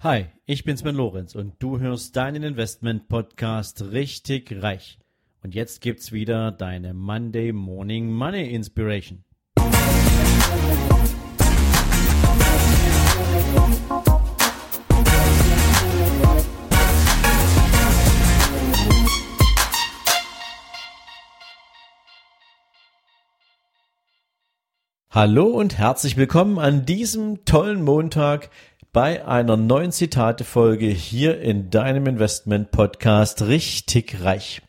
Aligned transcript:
Hi, 0.00 0.26
ich 0.46 0.62
bin 0.62 0.76
Sven 0.76 0.94
Lorenz 0.94 1.34
und 1.34 1.54
du 1.58 1.80
hörst 1.80 2.14
deinen 2.14 2.44
Investment 2.44 3.08
Podcast 3.08 3.82
richtig 3.82 4.62
reich. 4.62 5.00
Und 5.42 5.56
jetzt 5.56 5.80
gibt's 5.80 6.12
wieder 6.12 6.52
deine 6.52 6.94
Monday 6.94 7.50
Morning 7.50 8.12
Money 8.12 8.48
Inspiration. 8.48 9.24
Hallo 25.10 25.46
und 25.46 25.76
herzlich 25.76 26.16
willkommen 26.16 26.60
an 26.60 26.86
diesem 26.86 27.44
tollen 27.44 27.82
Montag 27.82 28.50
bei 28.98 29.24
einer 29.24 29.56
neuen 29.56 29.92
Zitate-Folge 29.92 30.86
hier 30.88 31.40
in 31.40 31.70
deinem 31.70 32.08
Investment-Podcast 32.08 33.42
Richtig 33.42 34.24
Reich. 34.24 34.60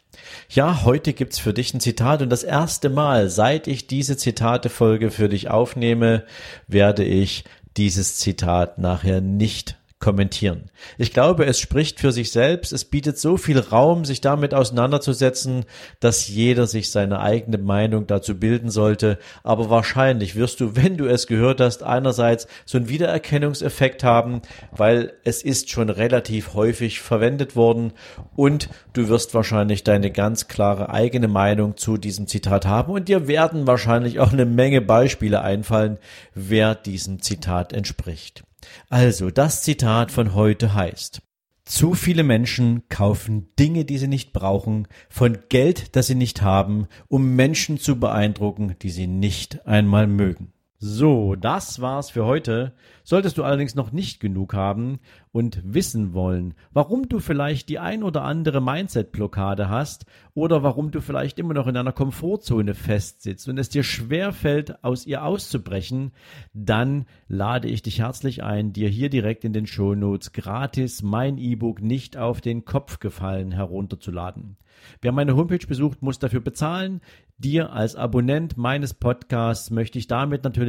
Ja, 0.52 0.84
heute 0.84 1.14
gibt's 1.14 1.40
für 1.40 1.52
dich 1.52 1.74
ein 1.74 1.80
Zitat 1.80 2.22
und 2.22 2.30
das 2.30 2.44
erste 2.44 2.92
Mal, 2.92 3.32
seit 3.32 3.66
ich 3.66 3.88
diese 3.88 4.18
Zitate-Folge 4.18 5.10
für 5.10 5.30
dich 5.30 5.50
aufnehme, 5.50 6.26
werde 6.68 7.04
ich 7.04 7.44
dieses 7.76 8.18
Zitat 8.18 8.78
nachher 8.78 9.20
nicht 9.20 9.79
kommentieren. 10.00 10.72
Ich 10.98 11.14
glaube, 11.14 11.46
es 11.46 11.60
spricht 11.60 12.00
für 12.00 12.14
sich 12.14 12.32
selbst, 12.32 12.72
es 12.72 12.86
bietet 12.86 13.20
so 13.20 13.36
viel 13.36 13.60
Raum, 13.60 14.06
sich 14.06 14.22
damit 14.22 14.54
auseinanderzusetzen, 14.54 15.66
dass 16.00 16.30
jeder 16.30 16.68
sich 16.68 16.90
seine 16.92 17.20
eigene 17.20 17.58
Meinung 17.58 18.08
dazu 18.08 18.40
bilden 18.40 18.70
sollte, 18.70 19.20
aber 19.44 19.70
wahrscheinlich 19.70 20.38
wirst 20.38 20.62
du, 20.62 20.78
wenn 20.78 20.96
du 20.96 21.06
es 21.06 21.28
gehört 21.28 21.60
hast, 21.60 21.84
einerseits 21.84 22.48
so 22.66 22.78
einen 22.78 22.88
Wiedererkennungseffekt 22.88 24.06
haben, 24.06 24.42
weil 24.72 25.14
es 25.26 25.44
ist 25.44 25.70
schon 25.70 25.90
relativ 25.90 26.54
häufig 26.54 27.02
verwendet 27.02 27.58
worden 27.58 27.92
und 28.38 28.70
du 28.94 29.10
wirst 29.10 29.34
wahrscheinlich 29.34 29.84
deine 29.84 30.12
ganz 30.12 30.48
klare 30.48 30.92
eigene 30.92 31.28
Meinung 31.28 31.76
zu 31.76 31.98
diesem 31.98 32.26
Zitat 32.26 32.66
haben 32.66 32.94
und 32.94 33.10
dir 33.10 33.28
werden 33.28 33.68
wahrscheinlich 33.68 34.22
auch 34.22 34.32
eine 34.32 34.46
Menge 34.46 34.80
Beispiele 34.80 35.42
einfallen, 35.42 35.98
wer 36.34 36.74
diesem 36.74 37.22
Zitat 37.22 37.74
entspricht. 37.74 38.44
Also, 38.90 39.32
das 39.32 39.64
Zitat 39.64 40.12
von 40.12 40.34
heute 40.34 40.74
heißt, 40.74 41.22
zu 41.66 41.94
viele 41.94 42.24
Menschen 42.24 42.88
kaufen 42.90 43.54
Dinge, 43.60 43.86
die 43.86 44.00
sie 44.00 44.08
nicht 44.08 44.34
brauchen, 44.34 44.88
von 45.08 45.38
Geld, 45.50 45.96
das 45.96 46.08
sie 46.08 46.16
nicht 46.16 46.42
haben, 46.42 46.88
um 47.08 47.36
Menschen 47.36 47.80
zu 47.80 48.00
beeindrucken, 48.00 48.76
die 48.82 48.90
sie 48.90 49.06
nicht 49.06 49.68
einmal 49.68 50.08
mögen. 50.08 50.52
So, 50.82 51.36
das 51.36 51.82
war's 51.82 52.10
für 52.10 52.24
heute. 52.24 52.72
Solltest 53.04 53.38
du 53.38 53.44
allerdings 53.44 53.76
noch 53.76 53.92
nicht 53.92 54.22
genug 54.22 54.54
haben 54.54 55.00
und 55.34 55.62
wissen 55.66 56.14
wollen, 56.14 56.54
warum 56.72 57.10
du 57.10 57.20
vielleicht 57.20 57.68
die 57.68 57.80
ein 57.80 58.02
oder 58.02 58.24
andere 58.24 58.62
Mindset-Blockade 58.62 59.68
hast 59.68 60.06
oder 60.36 60.64
warum 60.64 60.92
du 60.92 61.02
vielleicht 61.02 61.38
immer 61.38 61.54
noch 61.54 61.68
in 61.68 61.76
einer 61.76 61.92
Komfortzone 61.92 62.76
festsitzt 62.76 63.50
und 63.50 63.58
es 63.58 63.68
dir 63.68 63.84
schwer 63.84 64.32
fällt, 64.32 64.82
aus 64.82 65.06
ihr 65.06 65.26
auszubrechen, 65.26 66.14
dann 66.54 67.08
lade 67.28 67.68
ich 67.68 67.82
dich 67.82 68.00
herzlich 68.00 68.42
ein, 68.42 68.72
dir 68.72 68.88
hier 68.88 69.10
direkt 69.10 69.44
in 69.44 69.52
den 69.52 69.68
Shownotes 69.68 70.32
gratis 70.32 71.04
mein 71.04 71.38
E-Book 71.38 71.82
nicht 71.82 72.16
auf 72.16 72.40
den 72.40 72.64
Kopf 72.64 73.00
gefallen 73.00 73.52
herunterzuladen. 73.52 74.56
Wer 75.02 75.12
meine 75.12 75.36
Homepage 75.36 75.66
besucht, 75.68 76.02
muss 76.02 76.20
dafür 76.20 76.40
bezahlen. 76.40 77.02
Dir 77.38 77.72
als 77.72 77.96
Abonnent 77.96 78.58
meines 78.58 78.94
Podcasts 78.94 79.72
möchte 79.72 79.98
ich 79.98 80.08
damit 80.08 80.44
natürlich 80.44 80.69